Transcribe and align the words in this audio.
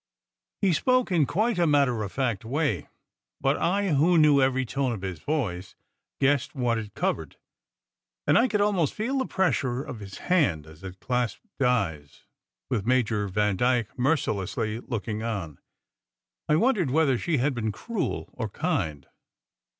He 0.63 0.73
spoke 0.73 1.11
in 1.11 1.27
quite 1.27 1.59
a 1.59 1.67
matter 1.67 2.01
of 2.01 2.11
fact 2.11 2.43
way; 2.43 2.87
but 3.39 3.55
I, 3.57 3.89
who 3.89 4.17
knew 4.17 4.41
every 4.41 4.65
tone 4.65 4.93
of 4.93 5.03
his 5.03 5.19
voice, 5.19 5.75
guessed 6.19 6.55
what 6.55 6.79
it 6.79 6.95
covered; 6.95 7.35
and 8.25 8.35
I 8.35 8.47
could 8.47 8.61
almost 8.61 8.95
feel 8.95 9.19
the 9.19 9.27
pressure 9.27 9.83
of 9.83 9.99
his 9.99 10.17
hand 10.17 10.65
as 10.65 10.81
it 10.83 10.99
clasped 10.99 11.45
Di 11.59 11.97
s, 11.97 12.23
with 12.67 12.83
Major 12.83 13.27
Vandyke 13.27 13.95
mercilessly 13.95 14.79
looking 14.79 15.21
on. 15.21 15.59
I 16.49 16.55
wondered 16.55 16.89
whether 16.89 17.19
she 17.19 17.37
had 17.37 17.53
been 17.53 17.71
cruel 17.71 18.31
or 18.33 18.49
kind. 18.49 19.05